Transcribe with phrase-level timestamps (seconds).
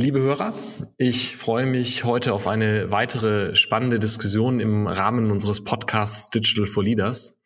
[0.00, 0.54] Liebe Hörer,
[0.96, 6.84] ich freue mich heute auf eine weitere spannende Diskussion im Rahmen unseres Podcasts Digital for
[6.84, 7.40] Leaders.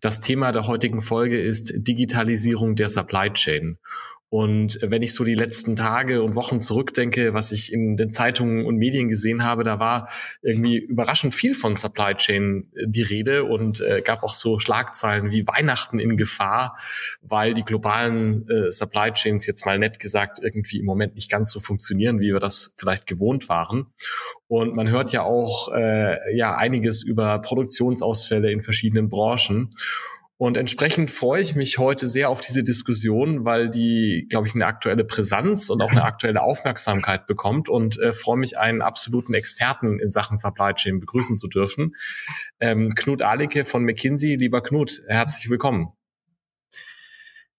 [0.00, 3.78] Das Thema der heutigen Folge ist Digitalisierung der Supply Chain.
[4.28, 8.66] Und wenn ich so die letzten Tage und Wochen zurückdenke, was ich in den Zeitungen
[8.66, 10.08] und Medien gesehen habe, da war
[10.42, 15.30] irgendwie überraschend viel von Supply Chain äh, die Rede und äh, gab auch so Schlagzeilen
[15.30, 16.76] wie Weihnachten in Gefahr,
[17.22, 21.52] weil die globalen äh, Supply Chains jetzt mal nett gesagt irgendwie im Moment nicht ganz
[21.52, 23.86] so funktionieren, wie wir das vielleicht gewohnt waren.
[24.48, 29.70] Und man hört ja auch äh, ja einiges über Produktionsausfälle in verschiedenen Branchen.
[30.38, 34.66] Und entsprechend freue ich mich heute sehr auf diese Diskussion, weil die, glaube ich, eine
[34.66, 39.98] aktuelle Präsenz und auch eine aktuelle Aufmerksamkeit bekommt und äh, freue mich, einen absoluten Experten
[39.98, 41.92] in Sachen Supply Chain begrüßen zu dürfen.
[42.60, 44.36] Ähm, Knut Alicke von McKinsey.
[44.36, 45.92] Lieber Knut, herzlich willkommen.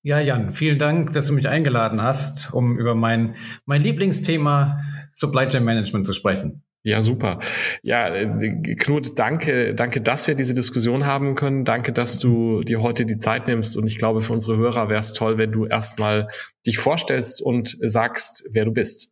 [0.03, 4.83] Ja, Jan, vielen Dank, dass du mich eingeladen hast, um über mein, mein Lieblingsthema
[5.15, 6.63] Supply Chain Management zu sprechen.
[6.87, 7.39] Ja, super.
[7.81, 11.65] Ja, äh, Knut, danke, danke, dass wir diese Diskussion haben können.
[11.65, 13.75] Danke, dass du dir heute die Zeit nimmst.
[13.75, 16.29] Und ich glaube, für unsere Hörer wäre es toll, wenn du erstmal
[16.65, 19.11] dich vorstellst und sagst, wer du bist.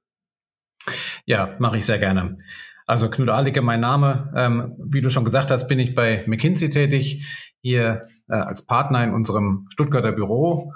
[1.26, 2.38] Ja, mache ich sehr gerne.
[2.86, 4.32] Also Knut Alicke, mein Name.
[4.38, 9.04] Ähm, wie du schon gesagt hast, bin ich bei McKinsey tätig, hier äh, als Partner
[9.04, 10.72] in unserem Stuttgarter Büro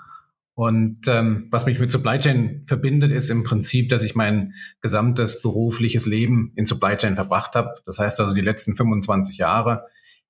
[0.60, 5.42] und ähm, was mich mit Supply Chain verbindet, ist im Prinzip, dass ich mein gesamtes
[5.42, 7.76] berufliches Leben in Supply Chain verbracht habe.
[7.86, 9.86] Das heißt also die letzten 25 Jahre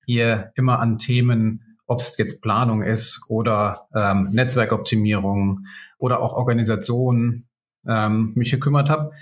[0.06, 5.66] hier immer an Themen, ob es jetzt Planung ist oder ähm, Netzwerkoptimierung
[5.98, 7.46] oder auch Organisation
[7.88, 9.14] ähm, mich gekümmert habe.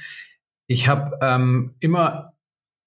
[0.66, 2.34] Ich habe ähm, immer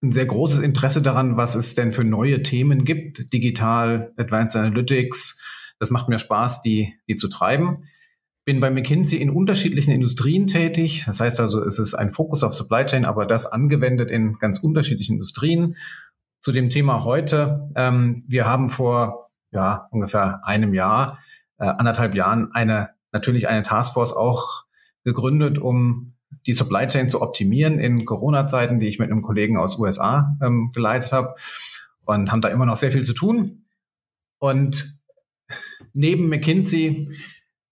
[0.03, 5.43] ein sehr großes Interesse daran, was es denn für neue Themen gibt, digital, Advanced Analytics.
[5.78, 7.78] Das macht mir Spaß, die, die zu treiben
[8.45, 11.05] bin bei McKinsey in unterschiedlichen Industrien tätig.
[11.06, 14.59] Das heißt also, es ist ein Fokus auf Supply Chain, aber das angewendet in ganz
[14.59, 15.77] unterschiedlichen Industrien.
[16.41, 17.71] Zu dem Thema heute.
[17.77, 21.19] Ähm, wir haben vor ja, ungefähr einem Jahr,
[21.59, 24.65] äh, anderthalb Jahren eine, natürlich eine Taskforce auch
[25.05, 26.15] gegründet, um
[26.47, 30.71] die Supply Chain zu optimieren in Corona-Zeiten, die ich mit einem Kollegen aus USA ähm,
[30.75, 31.34] geleitet habe
[32.05, 33.67] und haben da immer noch sehr viel zu tun.
[34.39, 35.01] Und
[35.93, 37.11] neben McKinsey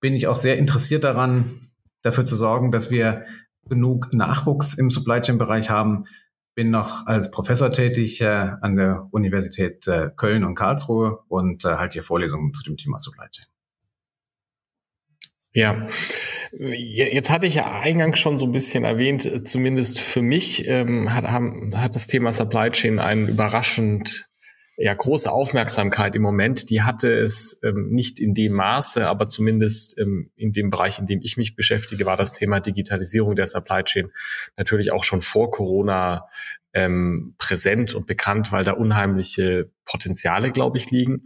[0.00, 1.70] bin ich auch sehr interessiert daran,
[2.02, 3.26] dafür zu sorgen, dass wir
[3.68, 6.04] genug Nachwuchs im Supply Chain Bereich haben.
[6.54, 11.76] Bin noch als Professor tätig äh, an der Universität äh, Köln und Karlsruhe und äh,
[11.76, 13.46] halte hier Vorlesungen zu dem Thema Supply Chain.
[15.52, 15.86] Ja,
[16.52, 21.24] jetzt hatte ich ja eingangs schon so ein bisschen erwähnt, zumindest für mich ähm, hat,
[21.24, 24.27] haben, hat das Thema Supply Chain einen überraschend
[24.78, 26.70] ja große Aufmerksamkeit im Moment.
[26.70, 31.06] Die hatte es ähm, nicht in dem Maße, aber zumindest ähm, in dem Bereich, in
[31.06, 34.12] dem ich mich beschäftige, war das Thema Digitalisierung der Supply Chain
[34.56, 36.26] natürlich auch schon vor Corona
[36.78, 41.24] ähm, präsent und bekannt, weil da unheimliche Potenziale, glaube ich, liegen.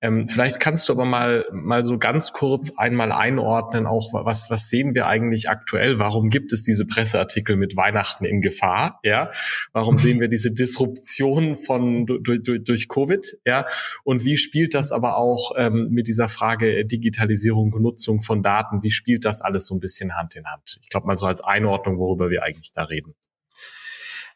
[0.00, 4.70] Ähm, vielleicht kannst du aber mal, mal so ganz kurz einmal einordnen, auch was, was
[4.70, 5.98] sehen wir eigentlich aktuell?
[5.98, 8.98] Warum gibt es diese Presseartikel mit Weihnachten in Gefahr?
[9.02, 9.30] Ja,
[9.72, 13.36] warum sehen wir diese Disruption von durch, durch, durch Covid?
[13.44, 13.66] Ja,
[14.04, 18.82] und wie spielt das aber auch ähm, mit dieser Frage Digitalisierung, Nutzung von Daten?
[18.82, 20.78] Wie spielt das alles so ein bisschen Hand in Hand?
[20.80, 23.14] Ich glaube mal so als Einordnung, worüber wir eigentlich da reden.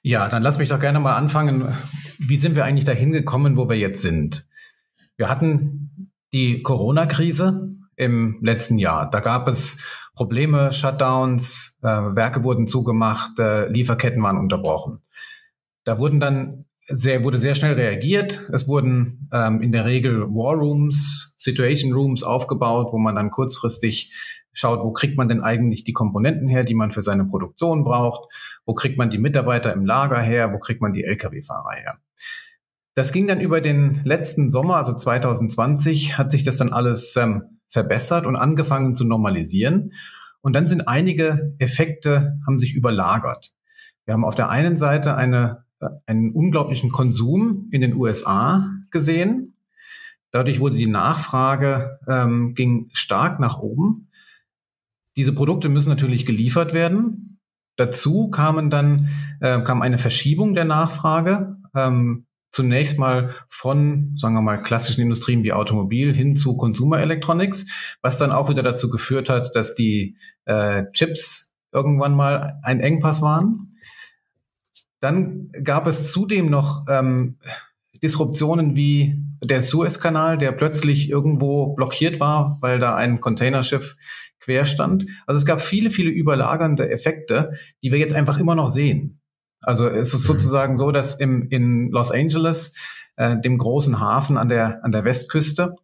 [0.02, 1.66] Ja, dann lass mich doch gerne mal anfangen.
[2.18, 4.48] Wie sind wir eigentlich dahin gekommen, wo wir jetzt sind?
[5.16, 9.10] Wir hatten die Corona-Krise im letzten Jahr.
[9.10, 15.00] Da gab es Probleme, Shutdowns, äh, Werke wurden zugemacht, äh, Lieferketten waren unterbrochen.
[15.84, 18.48] Da wurden dann sehr, wurde sehr schnell reagiert.
[18.52, 24.12] Es wurden ähm, in der Regel War Rooms, Situation Rooms aufgebaut, wo man dann kurzfristig
[24.52, 28.28] schaut, wo kriegt man denn eigentlich die Komponenten her, die man für seine Produktion braucht,
[28.66, 31.98] wo kriegt man die Mitarbeiter im Lager her, wo kriegt man die Lkw-Fahrer her.
[32.94, 37.60] Das ging dann über den letzten Sommer, also 2020, hat sich das dann alles ähm,
[37.68, 39.92] verbessert und angefangen zu normalisieren.
[40.40, 43.52] Und dann sind einige Effekte, haben sich überlagert.
[44.04, 49.54] Wir haben auf der einen Seite eine, äh, einen unglaublichen Konsum in den USA gesehen.
[50.30, 54.10] Dadurch wurde die Nachfrage, ähm, ging stark nach oben.
[55.16, 57.24] Diese Produkte müssen natürlich geliefert werden.
[57.76, 59.08] dazu kamen dann,
[59.40, 61.56] äh, kam eine Verschiebung der Nachfrage.
[61.76, 67.66] Ähm, zunächst mal von, sagen wir mal, klassischen Industrien wie Automobil hin zu Consumer Electronics,
[68.02, 73.22] was dann auch wieder dazu geführt hat, dass die äh, Chips irgendwann mal ein Engpass
[73.22, 73.68] waren.
[75.00, 77.38] Dann gab es zudem noch ähm,
[78.02, 83.96] Disruptionen wie der Suezkanal, der plötzlich irgendwo blockiert war, weil da ein Containerschiff
[84.40, 85.06] quer stand.
[85.26, 87.52] Also es gab viele, viele überlagernde Effekte,
[87.82, 89.20] die wir jetzt einfach immer noch sehen.
[89.62, 90.34] Also es ist mhm.
[90.34, 92.74] sozusagen so, dass im, in Los Angeles,
[93.16, 95.74] äh, dem großen Hafen an der, an der Westküste,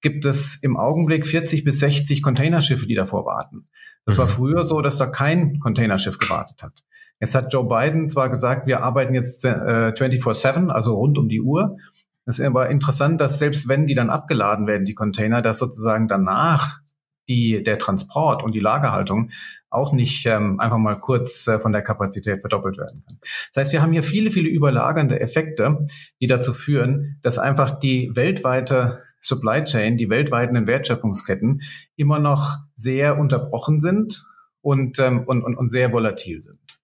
[0.00, 3.68] gibt es im Augenblick 40 bis 60 Containerschiffe, die davor warten.
[4.06, 4.30] Das war mhm.
[4.30, 6.82] früher so, dass da kein Containerschiff gewartet hat.
[7.20, 11.42] Jetzt hat Joe Biden zwar gesagt, wir arbeiten jetzt äh, 24-7, also rund um die
[11.42, 11.76] Uhr.
[12.24, 16.08] Es ist aber interessant, dass selbst wenn die dann abgeladen werden, die Container, dass sozusagen
[16.08, 16.80] danach
[17.28, 19.30] die, der Transport und die Lagerhaltung
[19.68, 23.18] auch nicht ähm, einfach mal kurz äh, von der Kapazität verdoppelt werden kann.
[23.20, 25.86] Das heißt, wir haben hier viele, viele überlagernde Effekte,
[26.20, 31.62] die dazu führen, dass einfach die weltweite Supply Chain, die weltweiten Wertschöpfungsketten
[31.96, 34.26] immer noch sehr unterbrochen sind
[34.60, 36.79] und, ähm, und, und, und sehr volatil sind.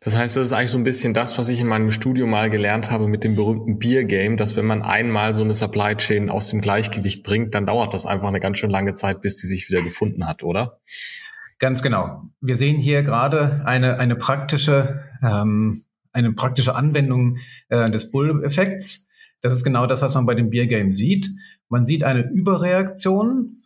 [0.00, 2.50] Das heißt, das ist eigentlich so ein bisschen das, was ich in meinem Studio mal
[2.50, 6.30] gelernt habe mit dem berühmten Beer Game, dass wenn man einmal so eine Supply Chain
[6.30, 9.46] aus dem Gleichgewicht bringt, dann dauert das einfach eine ganz schön lange Zeit, bis die
[9.46, 10.78] sich wieder gefunden hat, oder?
[11.58, 12.22] Ganz genau.
[12.40, 17.38] Wir sehen hier gerade eine, eine praktische, ähm, eine praktische Anwendung
[17.68, 19.08] äh, des Bull-Effekts.
[19.40, 21.28] Das ist genau das, was man bei dem Beer Game sieht.
[21.68, 23.56] Man sieht eine Überreaktion.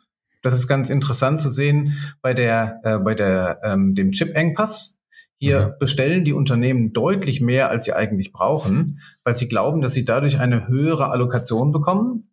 [0.42, 4.99] Das ist ganz interessant zu sehen bei der, äh, bei der, ähm, dem Chip-Engpass
[5.40, 5.78] hier mhm.
[5.80, 10.38] bestellen die Unternehmen deutlich mehr, als sie eigentlich brauchen, weil sie glauben, dass sie dadurch
[10.38, 12.28] eine höhere Allokation bekommen.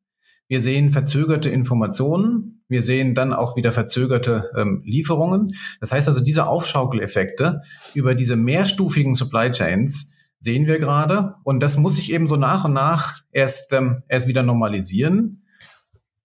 [0.50, 2.64] Wir sehen verzögerte Informationen.
[2.68, 5.56] Wir sehen dann auch wieder verzögerte ähm, Lieferungen.
[5.80, 7.62] Das heißt also, diese Aufschaukeleffekte
[7.94, 11.36] über diese mehrstufigen Supply Chains sehen wir gerade.
[11.44, 15.44] Und das muss sich eben so nach und nach erst, ähm, erst wieder normalisieren.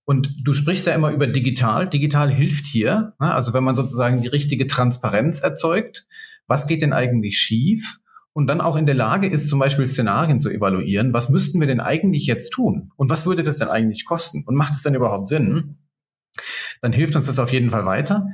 [0.04, 1.88] Und du sprichst ja immer über digital.
[1.88, 3.14] Digital hilft hier.
[3.20, 3.32] Ne?
[3.32, 6.08] Also wenn man sozusagen die richtige Transparenz erzeugt,
[6.46, 7.98] was geht denn eigentlich schief?
[8.34, 11.12] Und dann auch in der Lage ist, zum Beispiel Szenarien zu evaluieren.
[11.12, 12.90] Was müssten wir denn eigentlich jetzt tun?
[12.96, 14.44] Und was würde das denn eigentlich kosten?
[14.46, 15.76] Und macht es denn überhaupt Sinn?
[16.80, 18.26] Dann hilft uns das auf jeden Fall weiter.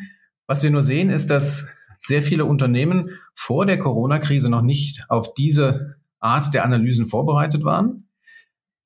[0.47, 5.35] Was wir nur sehen, ist, dass sehr viele Unternehmen vor der Corona-Krise noch nicht auf
[5.35, 8.09] diese Art der Analysen vorbereitet waren.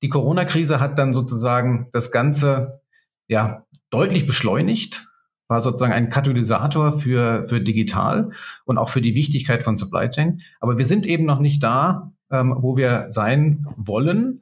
[0.01, 2.81] Die Corona-Krise hat dann sozusagen das Ganze
[3.27, 5.07] ja deutlich beschleunigt
[5.47, 8.31] war sozusagen ein Katalysator für, für digital
[8.65, 10.41] und auch für die Wichtigkeit von Supply Chain.
[10.59, 14.41] Aber wir sind eben noch nicht da, ähm, wo wir sein wollen,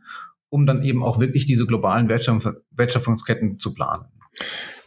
[0.50, 4.06] um dann eben auch wirklich diese globalen Wertschöpfungsketten zu planen.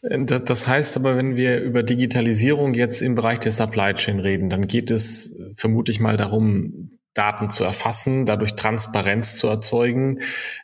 [0.02, 4.66] Das heißt aber, wenn wir über Digitalisierung jetzt im Bereich der Supply Chain reden, dann
[4.66, 10.20] geht es vermutlich mal darum, Daten zu erfassen, dadurch Transparenz zu erzeugen.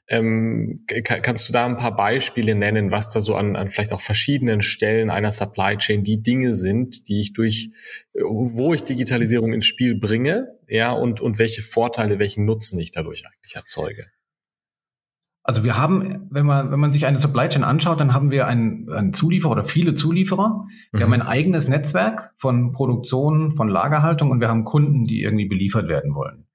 [0.08, 4.00] Ähm, kannst du da ein paar Beispiele nennen, was da so an, an vielleicht auch
[4.00, 7.70] verschiedenen Stellen einer Supply Chain die Dinge sind, die ich durch,
[8.14, 13.24] wo ich Digitalisierung ins Spiel bringe, ja, und, und welche Vorteile, welchen Nutzen ich dadurch
[13.26, 14.06] eigentlich erzeuge?
[15.50, 18.46] Also wir haben, wenn man, wenn man sich eine Supply Chain anschaut, dann haben wir
[18.46, 20.68] einen, einen Zulieferer oder viele Zulieferer.
[20.92, 21.02] Wir mhm.
[21.02, 25.88] haben ein eigenes Netzwerk von Produktion, von Lagerhaltung und wir haben Kunden, die irgendwie beliefert
[25.88, 26.46] werden wollen.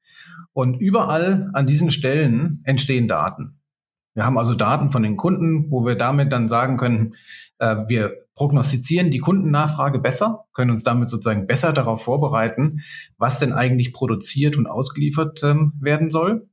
[0.54, 3.60] Und überall an diesen Stellen entstehen Daten.
[4.14, 7.16] Wir haben also Daten von den Kunden, wo wir damit dann sagen können,
[7.60, 12.80] äh, wir prognostizieren die Kundennachfrage besser, können uns damit sozusagen besser darauf vorbereiten,
[13.18, 16.48] was denn eigentlich produziert und ausgeliefert ähm, werden soll.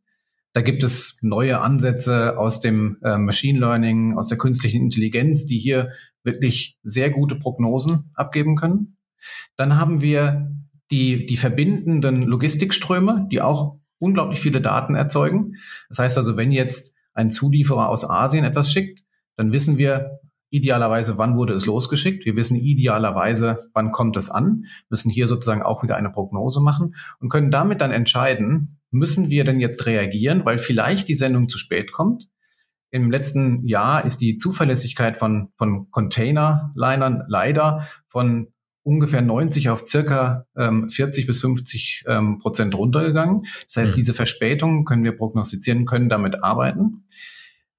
[0.54, 5.58] Da gibt es neue Ansätze aus dem äh, Machine Learning, aus der künstlichen Intelligenz, die
[5.58, 5.90] hier
[6.24, 8.96] wirklich sehr gute Prognosen abgeben können.
[9.56, 10.52] Dann haben wir
[10.90, 15.56] die, die verbindenden Logistikströme, die auch unglaublich viele Daten erzeugen.
[15.88, 19.04] Das heißt also, wenn jetzt ein Zulieferer aus Asien etwas schickt,
[19.36, 22.26] dann wissen wir idealerweise, wann wurde es losgeschickt.
[22.26, 26.94] Wir wissen idealerweise, wann kommt es an, müssen hier sozusagen auch wieder eine Prognose machen
[27.20, 31.58] und können damit dann entscheiden, müssen wir denn jetzt reagieren, weil vielleicht die Sendung zu
[31.58, 32.28] spät kommt.
[32.90, 38.48] Im letzten Jahr ist die Zuverlässigkeit von, von Containerlinern leider von
[38.82, 43.46] ungefähr 90 auf circa ähm, 40 bis 50 ähm, Prozent runtergegangen.
[43.66, 43.96] Das heißt, mhm.
[43.96, 47.04] diese Verspätung können wir prognostizieren, können damit arbeiten.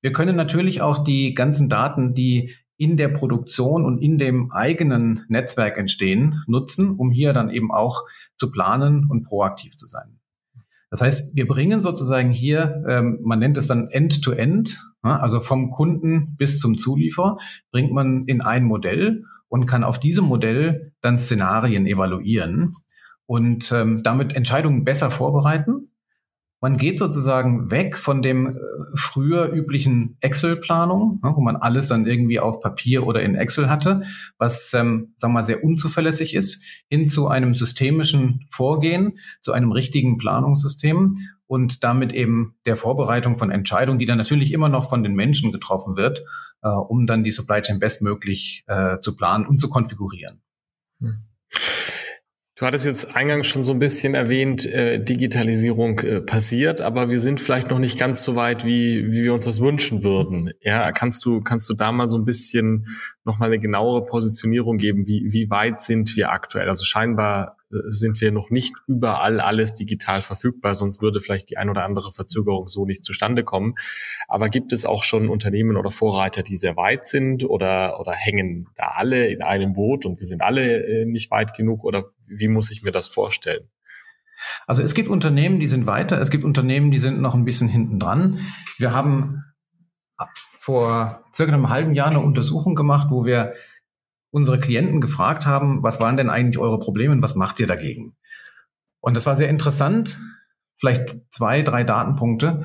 [0.01, 5.25] Wir können natürlich auch die ganzen Daten, die in der Produktion und in dem eigenen
[5.27, 8.03] Netzwerk entstehen, nutzen, um hier dann eben auch
[8.36, 10.20] zu planen und proaktiv zu sein.
[10.93, 15.71] Das heißt, wir bringen sozusagen hier, ähm, man nennt es dann End-to-End, -End, also vom
[15.71, 17.39] Kunden bis zum Zulieferer,
[17.71, 22.75] bringt man in ein Modell und kann auf diesem Modell dann Szenarien evaluieren.
[23.25, 25.89] und ähm, damit Entscheidungen besser vorbereiten.
[26.63, 28.53] Man geht sozusagen weg von dem äh,
[28.96, 34.03] früher üblichen Excel-Planung, ne, wo man alles dann irgendwie auf Papier oder in Excel hatte,
[34.38, 39.74] was, ähm, sagen wir mal, sehr unzuverlässig ist, hin zu einem systemischen Vorgehen, zu einem
[39.74, 41.17] richtigen Planungssystem
[41.48, 45.51] und damit eben der Vorbereitung von Entscheidungen, die dann natürlich immer noch von den Menschen
[45.51, 46.24] getroffen wird,
[46.62, 50.41] äh, um dann die Supply Chain bestmöglich äh, zu planen und zu konfigurieren.
[51.01, 51.25] Hm.
[52.63, 57.20] Du hattest jetzt eingangs schon so ein bisschen erwähnt, äh, Digitalisierung äh, passiert, aber wir
[57.20, 60.50] sind vielleicht noch nicht ganz so weit, wie, wie wir uns das wünschen würden.
[60.62, 62.88] Ja, kannst du, kannst du da mal so ein bisschen
[63.25, 65.05] nochmal eine genauere Positionierung geben?
[65.08, 66.70] Wie, wie weit sind wir aktuell?
[66.70, 71.69] Also scheinbar sind wir noch nicht überall alles digital verfügbar, sonst würde vielleicht die ein
[71.69, 73.75] oder andere Verzögerung so nicht zustande kommen.
[74.27, 78.67] Aber gibt es auch schon Unternehmen oder Vorreiter, die sehr weit sind oder, oder hängen
[78.75, 82.47] da alle in einem Boot und wir sind alle äh, nicht weit genug oder wie
[82.47, 83.69] muss ich mir das vorstellen?
[84.67, 87.69] Also es gibt Unternehmen, die sind weiter, es gibt Unternehmen, die sind noch ein bisschen
[87.69, 88.37] hinten dran.
[88.77, 89.43] Wir haben
[90.59, 93.53] vor circa einem halben Jahr eine Untersuchung gemacht, wo wir
[94.33, 98.15] unsere Klienten gefragt haben, was waren denn eigentlich eure Probleme und was macht ihr dagegen?
[98.99, 100.17] Und das war sehr interessant.
[100.75, 102.63] Vielleicht zwei, drei Datenpunkte.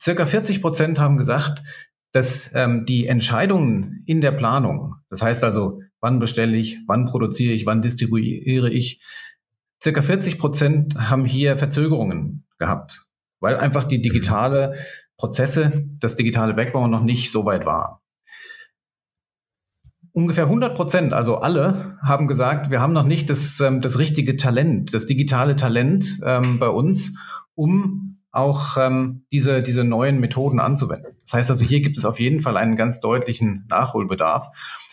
[0.00, 1.62] Circa 40 Prozent haben gesagt,
[2.10, 7.54] dass ähm, die Entscheidungen in der Planung, das heißt also, wann bestelle ich, wann produziere
[7.54, 9.00] ich, wann distribuiere ich,
[9.80, 13.06] circa 40 Prozent haben hier Verzögerungen gehabt,
[13.38, 14.74] weil einfach die digitale
[15.16, 18.01] Prozesse, das digitale Backbone noch nicht so weit war
[20.12, 24.36] ungefähr 100 Prozent, also alle, haben gesagt, wir haben noch nicht das, ähm, das richtige
[24.36, 27.18] Talent, das digitale Talent ähm, bei uns,
[27.54, 31.16] um auch ähm, diese, diese neuen Methoden anzuwenden.
[31.22, 34.48] Das heißt also, hier gibt es auf jeden Fall einen ganz deutlichen Nachholbedarf.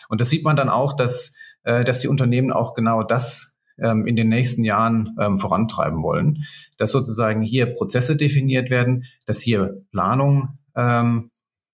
[0.08, 4.06] Und das sieht man dann auch, dass, äh, dass die Unternehmen auch genau das ähm,
[4.06, 6.44] in den nächsten Jahren ähm, vorantreiben wollen,
[6.76, 11.30] dass sozusagen hier Prozesse definiert werden, dass hier Planung ähm,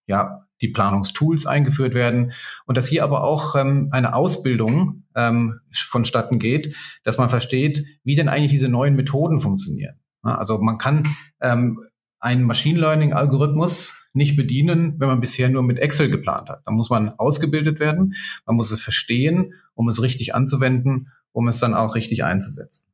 [0.06, 2.32] ja, die Planungstools eingeführt werden
[2.66, 8.14] und dass hier aber auch ähm, eine Ausbildung ähm, vonstatten geht, dass man versteht, wie
[8.14, 9.96] denn eigentlich diese neuen Methoden funktionieren.
[10.24, 11.08] Ja, also man kann
[11.40, 11.80] ähm,
[12.18, 16.62] einen Machine Learning Algorithmus nicht bedienen, wenn man bisher nur mit Excel geplant hat.
[16.64, 18.14] Da muss man ausgebildet werden,
[18.46, 22.88] man muss es verstehen, um es richtig anzuwenden, um es dann auch richtig einzusetzen.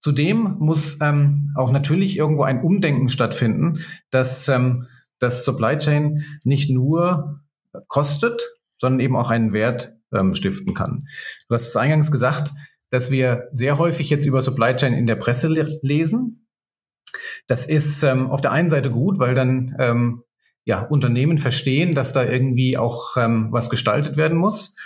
[0.00, 3.80] Zudem muss ähm, auch natürlich irgendwo ein Umdenken stattfinden,
[4.10, 4.86] dass ähm,
[5.18, 7.40] dass Supply Chain nicht nur
[7.88, 8.42] kostet,
[8.78, 11.06] sondern eben auch einen Wert ähm, stiften kann.
[11.48, 12.52] Du hast es eingangs gesagt,
[12.90, 16.46] dass wir sehr häufig jetzt über Supply Chain in der Presse le lesen.
[17.46, 20.22] Das ist ähm, auf der einen Seite gut, weil dann ähm,
[20.64, 24.76] ja, Unternehmen verstehen, dass da irgendwie auch ähm, was gestaltet werden muss.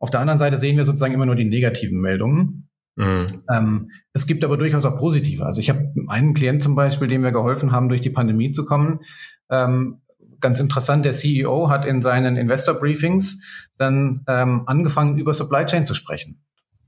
[0.00, 2.68] Auf der anderen Seite sehen wir sozusagen immer nur die negativen Meldungen.
[2.96, 3.26] Mhm.
[3.50, 5.46] Ähm, es gibt aber durchaus auch positive.
[5.46, 8.64] Also ich habe einen Klient zum Beispiel, dem wir geholfen haben, durch die Pandemie zu
[8.64, 9.00] kommen.
[9.50, 10.00] Ähm,
[10.40, 13.44] ganz interessant, der CEO hat in seinen Investor Briefings
[13.76, 16.42] dann ähm, angefangen, über Supply Chain zu sprechen.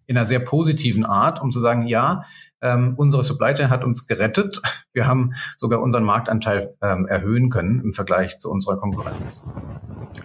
[0.07, 2.25] In einer sehr positiven Art, um zu sagen, ja,
[2.63, 4.61] ähm, unsere Supply Chain hat uns gerettet.
[4.93, 9.45] Wir haben sogar unseren Marktanteil ähm, erhöhen können im Vergleich zu unserer Konkurrenz.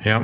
[0.04, 0.24] Ja,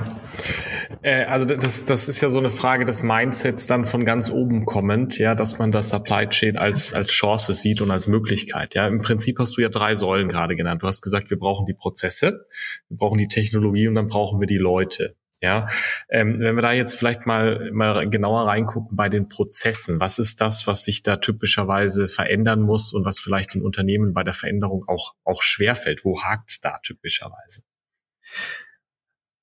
[1.02, 4.66] äh, also das, das ist ja so eine Frage des Mindsets dann von ganz oben
[4.66, 8.76] kommend, ja, dass man das Supply Chain als, als Chance sieht und als Möglichkeit.
[8.76, 10.82] Ja, im Prinzip hast du ja drei Säulen gerade genannt.
[10.84, 12.42] Du hast gesagt, wir brauchen die Prozesse,
[12.90, 15.16] wir brauchen die Technologie und dann brauchen wir die Leute.
[15.44, 15.68] Ja,
[16.10, 20.40] ähm, wenn wir da jetzt vielleicht mal, mal genauer reingucken bei den Prozessen, was ist
[20.40, 24.88] das, was sich da typischerweise verändern muss und was vielleicht den Unternehmen bei der Veränderung
[24.88, 26.06] auch, auch schwerfällt?
[26.06, 27.64] Wo hakt's da typischerweise?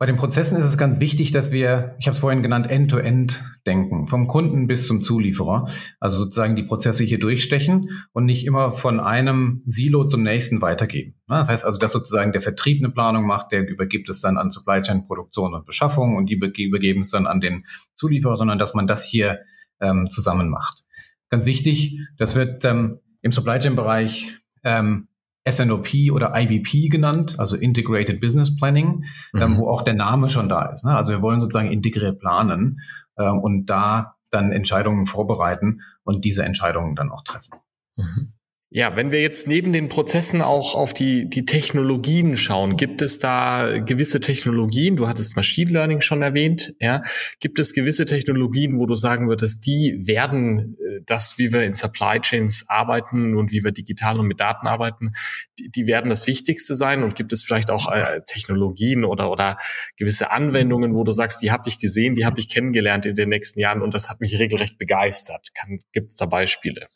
[0.00, 3.32] Bei den Prozessen ist es ganz wichtig, dass wir, ich habe es vorhin genannt, End-to-End
[3.32, 5.68] -End denken, vom Kunden bis zum Zulieferer.
[5.98, 11.16] Also sozusagen die Prozesse hier durchstechen und nicht immer von einem Silo zum nächsten weitergeben.
[11.26, 14.52] Das heißt also, dass sozusagen der Vertrieb eine Planung macht, der übergibt es dann an
[14.52, 17.64] Supply Chain Produktion und Beschaffung und die übergeben es dann an den
[17.96, 19.40] Zulieferer, sondern dass man das hier
[19.80, 20.84] ähm, zusammen macht.
[21.28, 24.30] Ganz wichtig, das wird ähm, im Supply Chain Bereich
[24.62, 25.07] ähm,
[25.50, 29.42] SNOP oder IBP genannt, also Integrated Business Planning, ähm, mhm.
[29.42, 30.84] ähm, wo auch der Name schon da ist.
[30.84, 30.96] Ne?
[30.96, 32.80] Also wir wollen sozusagen integriert planen
[33.18, 37.54] ähm, und da dann Entscheidungen vorbereiten und diese Entscheidungen dann auch treffen.
[37.96, 38.32] Mhm.
[38.70, 43.18] Ja, wenn wir jetzt neben den Prozessen auch auf die, die Technologien schauen, gibt es
[43.18, 47.00] da gewisse Technologien, du hattest Machine Learning schon erwähnt, ja,
[47.40, 51.76] gibt es gewisse Technologien, wo du sagen würdest, die werden äh, das, wie wir in
[51.76, 55.12] Supply Chains arbeiten und wie wir digital und mit Daten arbeiten,
[55.58, 59.56] die, die werden das Wichtigste sein und gibt es vielleicht auch äh, Technologien oder, oder
[59.96, 63.30] gewisse Anwendungen, wo du sagst, die habe ich gesehen, die habe ich kennengelernt in den
[63.30, 65.48] nächsten Jahren und das hat mich regelrecht begeistert.
[65.92, 66.86] Gibt es da Beispiele?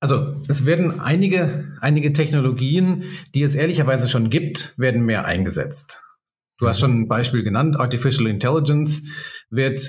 [0.00, 3.04] Also es werden einige, einige Technologien,
[3.34, 6.02] die es ehrlicherweise schon gibt, werden mehr eingesetzt.
[6.58, 9.10] Du hast schon ein Beispiel genannt, Artificial Intelligence
[9.50, 9.80] wird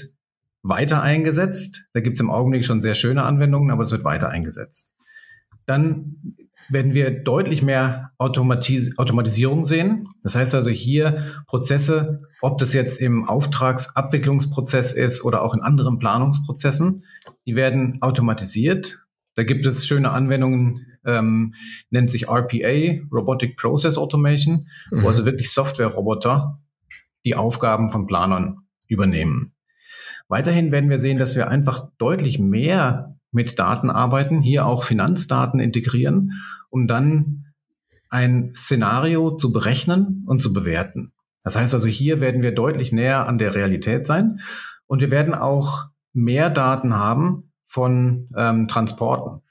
[0.64, 1.88] weiter eingesetzt.
[1.94, 4.96] Da gibt es im Augenblick schon sehr schöne Anwendungen, aber es wird weiter eingesetzt.
[5.66, 6.36] Dann
[6.70, 10.08] werden wir deutlich mehr Automatis Automatisierung sehen.
[10.24, 16.00] Das heißt also hier Prozesse, ob das jetzt im Auftragsabwicklungsprozess ist oder auch in anderen
[16.00, 17.04] Planungsprozessen,
[17.46, 21.54] die werden automatisiert da gibt es schöne Anwendungen, ähm,
[21.90, 25.04] nennt sich RPA, Robotic Process Automation, mhm.
[25.04, 26.60] wo also wirklich Software-Roboter
[27.26, 29.54] die Aufgaben von Planern übernehmen.
[30.28, 35.60] Weiterhin werden wir sehen, dass wir einfach deutlich mehr mit Daten arbeiten, hier auch Finanzdaten
[35.60, 36.32] integrieren,
[36.70, 37.46] um dann
[38.10, 41.14] ein Szenario zu berechnen und zu bewerten.
[41.44, 44.40] Das heißt also, hier werden wir deutlich näher an der Realität sein
[44.86, 49.42] und wir werden auch mehr Daten haben, von ähm, Transporten.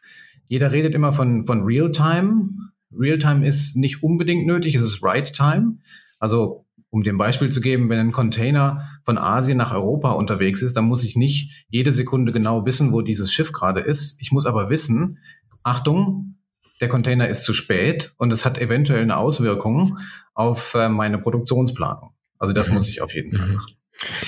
[0.46, 2.50] Jeder redet immer von, von Real-Time.
[2.92, 5.78] Real-Time ist nicht unbedingt nötig, es ist Right-Time.
[6.18, 10.76] Also um dem Beispiel zu geben, wenn ein Container von Asien nach Europa unterwegs ist,
[10.76, 14.20] dann muss ich nicht jede Sekunde genau wissen, wo dieses Schiff gerade ist.
[14.20, 15.18] Ich muss aber wissen,
[15.62, 16.34] Achtung,
[16.82, 19.98] der Container ist zu spät und es hat eventuell eine Auswirkung
[20.34, 22.10] auf äh, meine Produktionsplanung.
[22.38, 22.74] Also das mhm.
[22.74, 23.54] muss ich auf jeden Fall mhm.
[23.54, 23.72] machen.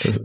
[0.03, 0.25] Das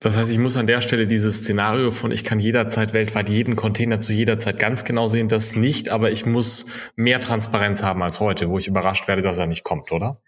[0.00, 3.56] das heißt, ich muss an der Stelle dieses Szenario von, ich kann jederzeit weltweit jeden
[3.56, 8.02] Container zu jeder Zeit ganz genau sehen, das nicht, aber ich muss mehr Transparenz haben
[8.02, 10.20] als heute, wo ich überrascht werde, dass er nicht kommt, oder?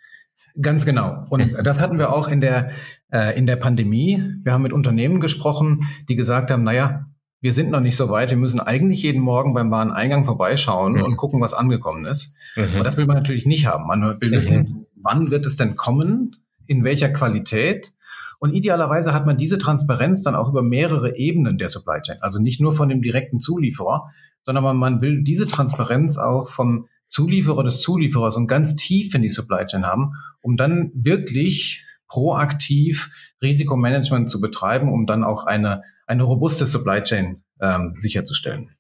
[0.61, 1.25] Ganz genau.
[1.29, 1.63] Und mhm.
[1.63, 2.71] das hatten wir auch in der,
[3.13, 4.23] äh, in der Pandemie.
[4.43, 7.07] Wir haben mit Unternehmen gesprochen, die gesagt haben, naja,
[7.41, 8.31] wir sind noch nicht so weit.
[8.31, 11.03] Wir müssen eigentlich jeden Morgen beim Wareneingang vorbeischauen mhm.
[11.03, 12.37] und gucken, was angekommen ist.
[12.57, 12.79] Mhm.
[12.79, 13.87] Und das will man natürlich nicht haben.
[13.87, 14.87] Man will wissen, mhm.
[15.03, 16.37] wann wird es denn kommen?
[16.67, 17.93] In welcher Qualität?
[18.39, 22.19] Und idealerweise hat man diese Transparenz dann auch über mehrere Ebenen der Supply Chain.
[22.21, 24.11] Also nicht nur von dem direkten Zulieferer,
[24.45, 29.31] sondern man will diese Transparenz auch vom Zulieferer des Zulieferers und ganz tief in die
[29.31, 33.11] Supply Chain haben, um dann wirklich proaktiv
[33.43, 38.71] Risikomanagement zu betreiben, um dann auch eine, eine robuste Supply Chain ähm, sicherzustellen.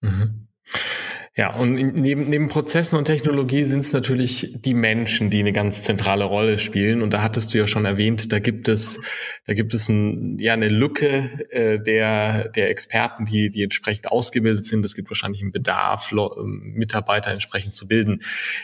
[0.00, 0.48] Mhm.
[1.38, 5.82] Ja, und neben, neben Prozessen und Technologie sind es natürlich die Menschen, die eine ganz
[5.82, 7.02] zentrale Rolle spielen.
[7.02, 9.00] Und da hattest du ja schon erwähnt, da gibt es,
[9.44, 14.64] da gibt es ein, ja eine Lücke äh, der der Experten, die die entsprechend ausgebildet
[14.64, 14.82] sind.
[14.86, 18.20] Es gibt wahrscheinlich einen Bedarf, ähm, Mitarbeiter entsprechend zu bilden.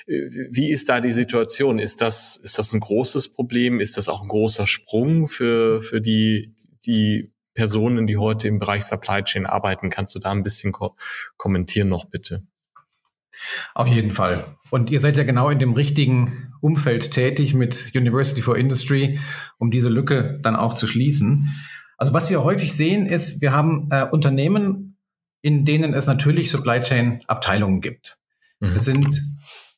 [0.06, 1.78] Äh, wie ist da die Situation?
[1.78, 3.80] Ist das ist das ein großes Problem?
[3.80, 6.54] Ist das auch ein großer Sprung für für die
[6.86, 9.90] die Personen, die heute im Bereich Supply Chain arbeiten?
[9.90, 10.96] Kannst du da ein bisschen ko
[11.36, 12.46] kommentieren noch bitte?
[13.74, 14.44] Auf jeden Fall.
[14.70, 19.18] Und ihr seid ja genau in dem richtigen Umfeld tätig mit University for Industry,
[19.58, 21.54] um diese Lücke dann auch zu schließen.
[21.98, 24.96] Also was wir häufig sehen, ist, wir haben äh, Unternehmen,
[25.42, 28.18] in denen es natürlich Supply Chain Abteilungen gibt.
[28.60, 28.74] Mhm.
[28.74, 29.20] Das sind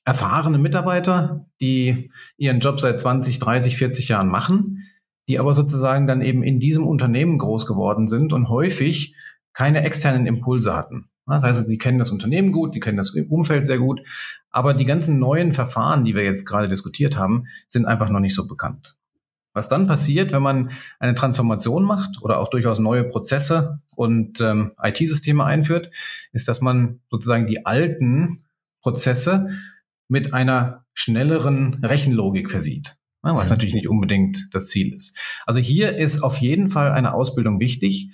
[0.05, 4.87] erfahrene Mitarbeiter, die ihren Job seit 20, 30, 40 Jahren machen,
[5.29, 9.17] die aber sozusagen dann eben in diesem Unternehmen groß geworden sind und häufig
[9.55, 11.09] keine externen Impulse hatten.
[11.27, 14.03] Das heißt, sie kennen das Unternehmen gut, die kennen das Umfeld sehr gut,
[14.51, 18.35] aber die ganzen neuen Verfahren, die wir jetzt gerade diskutiert haben, sind einfach noch nicht
[18.35, 18.97] so bekannt.
[19.55, 24.73] Was dann passiert, wenn man eine Transformation macht oder auch durchaus neue Prozesse und ähm,
[24.83, 25.91] IT-Systeme einführt,
[26.33, 28.45] ist, dass man sozusagen die alten
[28.83, 29.51] Prozesse
[30.09, 35.17] mit einer schnelleren Rechenlogik versieht, was natürlich nicht unbedingt das Ziel ist.
[35.47, 38.11] Also hier ist auf jeden Fall eine Ausbildung wichtig.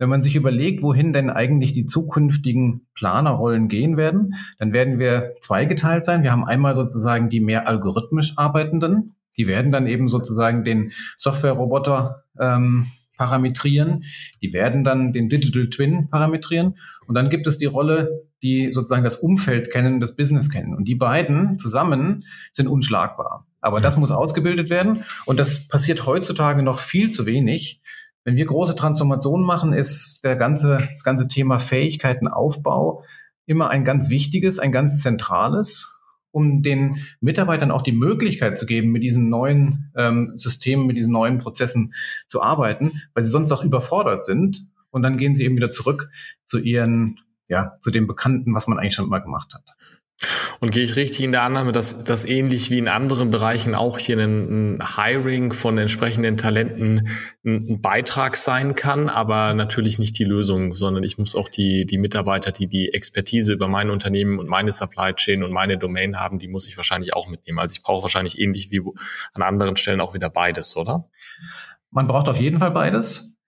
[0.00, 5.34] Wenn man sich überlegt, wohin denn eigentlich die zukünftigen Planerrollen gehen werden, dann werden wir
[5.42, 6.22] zweigeteilt sein.
[6.22, 9.14] Wir haben einmal sozusagen die mehr algorithmisch arbeitenden.
[9.36, 12.86] Die werden dann eben sozusagen den Software-Roboter ähm,
[13.18, 14.04] parametrieren.
[14.40, 16.78] Die werden dann den Digital Twin parametrieren.
[17.06, 20.74] Und dann gibt es die Rolle, die sozusagen das Umfeld kennen, das Business kennen.
[20.74, 23.46] Und die beiden zusammen sind unschlagbar.
[23.60, 25.04] Aber das muss ausgebildet werden.
[25.26, 27.82] Und das passiert heutzutage noch viel zu wenig.
[28.24, 33.04] Wenn wir große Transformationen machen, ist der ganze, das ganze Thema Fähigkeitenaufbau
[33.46, 38.92] immer ein ganz wichtiges, ein ganz zentrales, um den Mitarbeitern auch die Möglichkeit zu geben,
[38.92, 41.92] mit diesen neuen ähm, Systemen, mit diesen neuen Prozessen
[42.28, 44.70] zu arbeiten, weil sie sonst auch überfordert sind.
[44.90, 46.10] Und dann gehen sie eben wieder zurück
[46.44, 47.18] zu ihren
[47.50, 49.74] ja, zu dem Bekannten, was man eigentlich schon immer gemacht hat.
[50.60, 53.98] Und gehe ich richtig in der Annahme, dass das ähnlich wie in anderen Bereichen auch
[53.98, 57.08] hier ein, ein Hiring von entsprechenden Talenten
[57.44, 61.86] ein, ein, Beitrag sein kann, aber natürlich nicht die Lösung, sondern ich muss auch die,
[61.86, 66.20] die Mitarbeiter, die die Expertise über mein Unternehmen und meine Supply Chain und meine Domain
[66.20, 67.58] haben, die muss ich wahrscheinlich auch mitnehmen.
[67.58, 68.82] Also ich brauche wahrscheinlich ähnlich wie
[69.32, 71.08] an anderen Stellen auch wieder beides, oder?
[71.90, 73.38] Man braucht auf jeden Fall beides.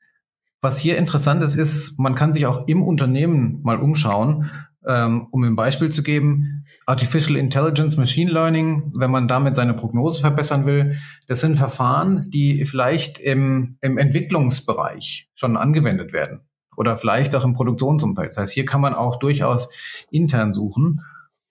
[0.63, 4.51] Was hier interessant ist, ist, man kann sich auch im Unternehmen mal umschauen,
[4.87, 6.62] ähm, um ein Beispiel zu geben.
[6.87, 12.65] Artificial Intelligence, Machine Learning, wenn man damit seine Prognose verbessern will, das sind Verfahren, die
[12.65, 16.41] vielleicht im, im Entwicklungsbereich schon angewendet werden
[16.77, 18.31] oder vielleicht auch im Produktionsumfeld.
[18.31, 19.73] Das heißt, hier kann man auch durchaus
[20.11, 21.01] intern suchen.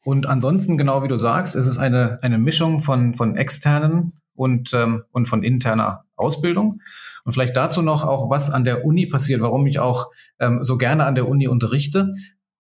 [0.04, 4.74] Und ansonsten, genau wie du sagst, ist es eine, eine Mischung von, von externen und,
[4.74, 6.82] ähm, und von interner Ausbildung.
[7.24, 10.78] Und vielleicht dazu noch auch, was an der Uni passiert, warum ich auch ähm, so
[10.78, 12.14] gerne an der Uni unterrichte.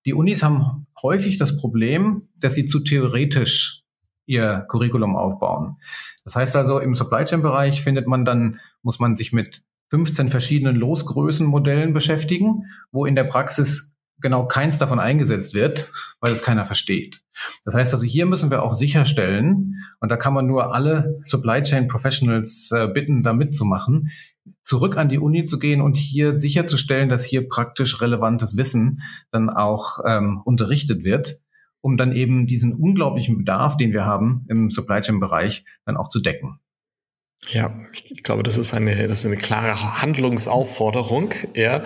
[0.05, 3.83] Die Unis haben häufig das Problem, dass sie zu theoretisch
[4.25, 5.77] ihr Curriculum aufbauen.
[6.23, 10.29] Das heißt also, im Supply Chain Bereich findet man dann, muss man sich mit 15
[10.29, 16.63] verschiedenen Losgrößenmodellen beschäftigen, wo in der Praxis genau keins davon eingesetzt wird, weil es keiner
[16.63, 17.23] versteht.
[17.65, 21.61] Das heißt also, hier müssen wir auch sicherstellen, und da kann man nur alle Supply
[21.63, 24.11] Chain Professionals äh, bitten, da mitzumachen,
[24.63, 29.01] zurück an die Uni zu gehen und hier sicherzustellen, dass hier praktisch relevantes Wissen
[29.31, 31.41] dann auch ähm, unterrichtet wird,
[31.81, 36.09] um dann eben diesen unglaublichen Bedarf, den wir haben im Supply Chain Bereich, dann auch
[36.09, 36.59] zu decken.
[37.49, 41.33] Ja, ich glaube, das ist eine, das ist eine klare Handlungsaufforderung.
[41.55, 41.83] Ja,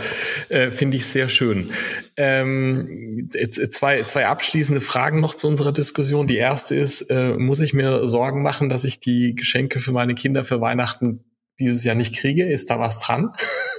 [0.50, 1.70] äh, finde ich sehr schön.
[2.18, 3.30] Ähm,
[3.72, 6.28] zwei, zwei abschließende Fragen noch zu unserer Diskussion.
[6.28, 10.14] Die erste ist, äh, muss ich mir Sorgen machen, dass ich die Geschenke für meine
[10.14, 11.24] Kinder für Weihnachten
[11.60, 12.46] dieses Jahr nicht kriege?
[12.46, 13.32] Ist da was dran?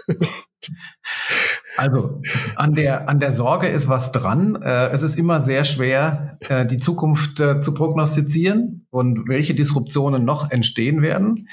[1.76, 2.22] Also
[2.54, 4.60] an der, an der Sorge ist was dran.
[4.62, 10.24] Äh, es ist immer sehr schwer, äh, die Zukunft äh, zu prognostizieren und welche Disruptionen
[10.24, 11.48] noch entstehen werden.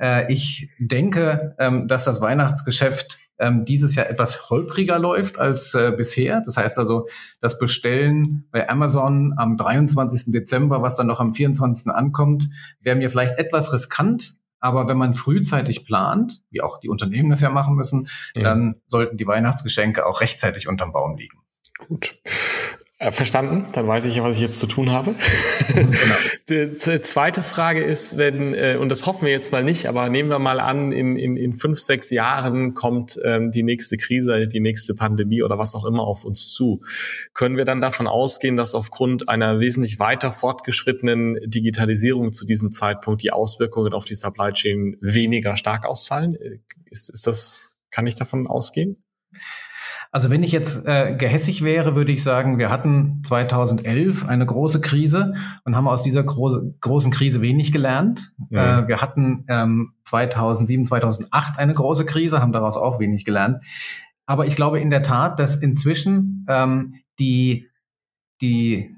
[0.00, 5.92] Äh, ich denke, ähm, dass das Weihnachtsgeschäft ähm, dieses Jahr etwas holpriger läuft als äh,
[5.96, 6.42] bisher.
[6.44, 7.08] Das heißt also,
[7.40, 10.32] das Bestellen bei Amazon am 23.
[10.32, 11.92] Dezember, was dann noch am 24.
[11.92, 12.48] ankommt,
[12.80, 14.38] wäre mir vielleicht etwas riskant.
[14.64, 18.44] Aber wenn man frühzeitig plant, wie auch die Unternehmen das ja machen müssen, ja.
[18.44, 21.36] dann sollten die Weihnachtsgeschenke auch rechtzeitig unterm Baum liegen.
[21.86, 22.18] Gut.
[22.98, 25.16] Äh, verstanden, dann weiß ich ja, was ich jetzt zu tun habe.
[25.74, 25.88] Genau.
[26.48, 30.28] Die zweite Frage ist, wenn, äh, und das hoffen wir jetzt mal nicht, aber nehmen
[30.28, 34.60] wir mal an, in, in, in fünf, sechs Jahren kommt ähm, die nächste Krise, die
[34.60, 36.82] nächste Pandemie oder was auch immer auf uns zu.
[37.32, 43.22] Können wir dann davon ausgehen, dass aufgrund einer wesentlich weiter fortgeschrittenen Digitalisierung zu diesem Zeitpunkt
[43.22, 46.36] die Auswirkungen auf die Supply Chain weniger stark ausfallen?
[46.36, 49.03] Äh, ist, ist das, kann ich davon ausgehen?
[50.14, 54.80] Also wenn ich jetzt äh, gehässig wäre, würde ich sagen, wir hatten 2011 eine große
[54.80, 58.32] Krise und haben aus dieser große, großen Krise wenig gelernt.
[58.48, 58.78] Ja.
[58.78, 63.64] Äh, wir hatten ähm, 2007, 2008 eine große Krise, haben daraus auch wenig gelernt.
[64.24, 67.68] Aber ich glaube in der Tat, dass inzwischen ähm, die,
[68.40, 68.94] die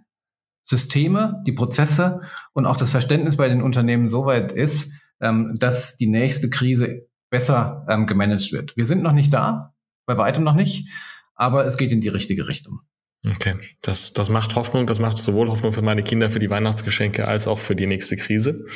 [0.64, 2.20] Systeme, die Prozesse
[2.52, 7.08] und auch das Verständnis bei den Unternehmen so weit ist, ähm, dass die nächste Krise
[7.30, 8.76] besser ähm, gemanagt wird.
[8.76, 9.72] Wir sind noch nicht da,
[10.06, 10.88] bei weitem noch nicht,
[11.34, 12.80] aber es geht in die richtige Richtung.
[13.28, 14.86] Okay, das, das macht Hoffnung.
[14.86, 18.16] Das macht sowohl Hoffnung für meine Kinder für die Weihnachtsgeschenke als auch für die nächste
[18.16, 18.66] Krise.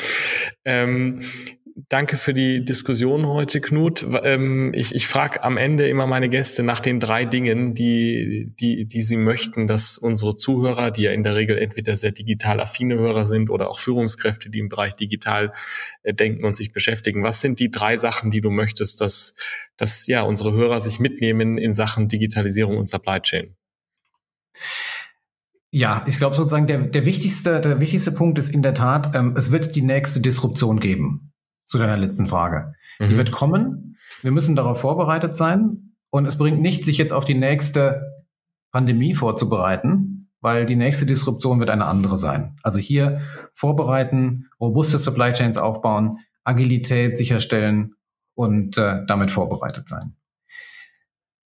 [0.65, 1.21] Ähm,
[1.89, 4.07] danke für die Diskussion heute, Knut.
[4.23, 8.87] Ähm, ich ich frage am Ende immer meine Gäste nach den drei Dingen, die, die,
[8.87, 12.97] die sie möchten, dass unsere Zuhörer, die ja in der Regel entweder sehr digital affine
[12.97, 15.53] Hörer sind oder auch Führungskräfte, die im Bereich digital
[16.03, 17.23] äh, denken und sich beschäftigen.
[17.23, 19.35] Was sind die drei Sachen, die du möchtest, dass,
[19.77, 23.57] dass ja unsere Hörer sich mitnehmen in Sachen Digitalisierung und Supply Chain?
[25.73, 29.37] Ja, ich glaube sozusagen der, der wichtigste, der wichtigste Punkt ist in der Tat, ähm,
[29.37, 31.30] es wird die nächste Disruption geben
[31.71, 32.75] zu deiner letzten Frage.
[32.99, 33.09] Mhm.
[33.09, 33.97] Die wird kommen.
[34.23, 35.95] Wir müssen darauf vorbereitet sein.
[36.11, 38.25] Und es bringt nichts, sich jetzt auf die nächste
[38.73, 42.57] Pandemie vorzubereiten, weil die nächste Disruption wird eine andere sein.
[42.63, 43.21] Also hier
[43.55, 47.95] vorbereiten, robuste Supply Chains aufbauen, Agilität sicherstellen
[48.35, 50.17] und äh, damit vorbereitet sein.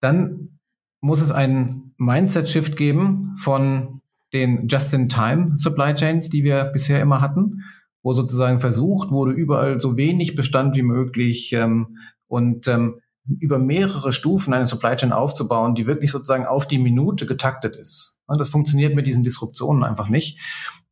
[0.00, 0.58] Dann
[1.00, 4.00] muss es einen Mindset-Shift geben von
[4.32, 7.64] den Just-in-Time Supply Chains, die wir bisher immer hatten,
[8.04, 13.00] wo sozusagen versucht wurde, überall so wenig Bestand wie möglich ähm, und ähm,
[13.40, 18.20] über mehrere Stufen eine Supply Chain aufzubauen, die wirklich sozusagen auf die Minute getaktet ist.
[18.26, 20.38] Und das funktioniert mit diesen Disruptionen einfach nicht.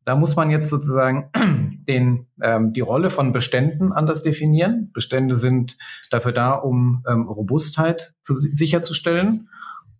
[0.03, 1.29] Da muss man jetzt sozusagen
[1.87, 4.89] den, ähm, die Rolle von Beständen anders definieren.
[4.91, 5.77] Bestände sind
[6.09, 9.47] dafür da, um ähm, Robustheit zu, sicherzustellen.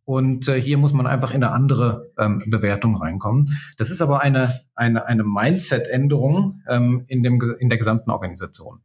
[0.06, 3.60] Und äh, hier muss man einfach in eine andere ähm, Bewertung reinkommen.
[3.78, 8.82] Das ist aber eine, eine, eine Mindset-Änderung ähm, in, dem, in der gesamten Organisation.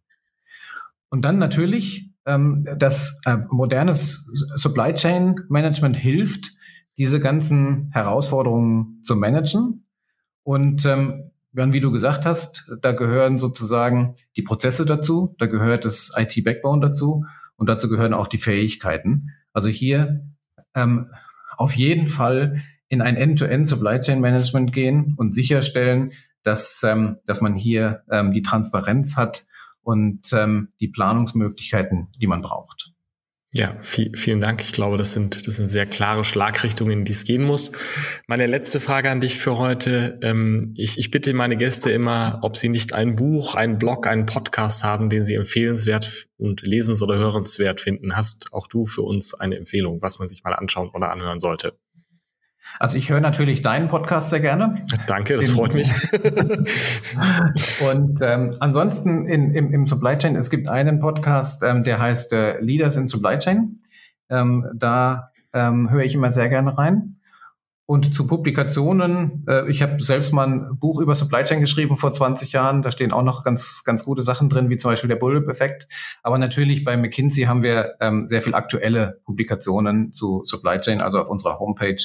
[1.11, 6.53] Und dann natürlich, ähm, das äh, modernes Supply Chain Management hilft,
[6.99, 9.87] diese ganzen Herausforderungen zu managen.
[10.45, 16.13] Und ähm, wie du gesagt hast, da gehören sozusagen die Prozesse dazu, da gehört das
[16.17, 17.25] IT-Backbone dazu
[17.57, 19.31] und dazu gehören auch die Fähigkeiten.
[19.53, 20.29] Also hier
[20.79, 21.11] ähm,
[21.57, 26.13] auf jeden Fall in ein End-to-End Supply Chain Management gehen und sicherstellen,
[26.43, 29.47] dass, ähm, dass man hier ähm, die Transparenz hat
[29.83, 32.93] und ähm, die Planungsmöglichkeiten, die man braucht.
[33.55, 34.61] Ja, viel, vielen Dank.
[34.61, 37.73] Ich glaube, das sind, das sind sehr klare Schlagrichtungen, in die es gehen muss.
[38.27, 40.19] Meine letzte Frage an dich für heute.
[40.23, 44.27] Ähm, ich, ich bitte meine Gäste immer, ob sie nicht ein Buch, einen Blog, einen
[44.27, 48.15] Podcast haben, den sie empfehlenswert und lesens- oder hörenswert finden.
[48.15, 51.79] Hast auch du für uns eine Empfehlung, was man sich mal anschauen oder anhören sollte?
[52.79, 54.75] Also ich höre natürlich deinen Podcast sehr gerne.
[55.07, 55.93] Danke, das freut mich.
[57.93, 62.33] und ähm, ansonsten in, im, im Supply Chain, es gibt einen Podcast, ähm, der heißt
[62.33, 63.81] äh, Leaders in Supply Chain.
[64.31, 67.18] Ähm, da ähm, höre ich immer sehr gerne rein.
[67.91, 72.13] Und zu Publikationen, äh, ich habe selbst mal ein Buch über Supply Chain geschrieben vor
[72.13, 72.83] 20 Jahren.
[72.83, 75.89] Da stehen auch noch ganz, ganz gute Sachen drin, wie zum Beispiel der Bullet-Effekt.
[76.23, 81.19] Aber natürlich bei McKinsey haben wir ähm, sehr viel aktuelle Publikationen zu Supply Chain, also
[81.19, 81.97] auf unserer Homepage.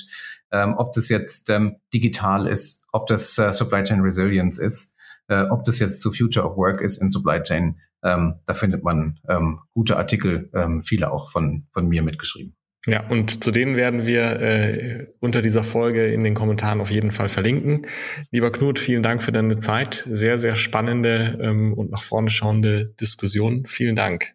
[0.54, 4.96] Ähm, ob das jetzt ähm, digital ist, ob das äh, Supply Chain Resilience ist,
[5.28, 7.78] äh, ob das jetzt zu Future of Work ist in Supply Chain.
[8.04, 12.56] Ähm, da findet man ähm, gute Artikel, ähm, viele auch von, von mir mitgeschrieben.
[12.86, 17.12] Ja, und zu denen werden wir äh, unter dieser Folge in den Kommentaren auf jeden
[17.12, 17.88] Fall verlinken.
[18.30, 20.06] Lieber Knut, vielen Dank für deine Zeit.
[20.10, 23.66] Sehr, sehr spannende ähm, und nach vorne schauende Diskussion.
[23.66, 24.34] Vielen Dank.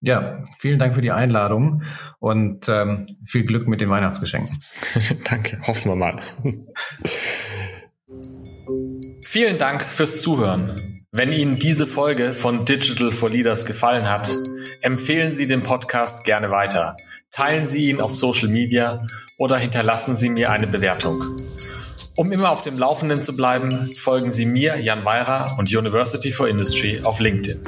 [0.00, 1.82] Ja, vielen Dank für die Einladung
[2.18, 4.58] und ähm, viel Glück mit den Weihnachtsgeschenken.
[5.28, 6.18] Danke, hoffen wir mal.
[9.24, 10.74] vielen Dank fürs Zuhören.
[11.12, 14.30] Wenn Ihnen diese Folge von Digital for Leaders gefallen hat,
[14.82, 16.96] empfehlen Sie den Podcast gerne weiter
[17.30, 19.06] teilen Sie ihn auf Social Media
[19.38, 21.22] oder hinterlassen Sie mir eine Bewertung.
[22.16, 26.48] Um immer auf dem Laufenden zu bleiben, folgen Sie mir, Jan Weira und University for
[26.48, 27.60] Industry auf LinkedIn.